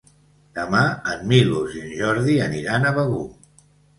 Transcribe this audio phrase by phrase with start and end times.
[0.59, 0.79] Demà
[1.15, 3.23] en Milos i en Jordi aniran a Begur.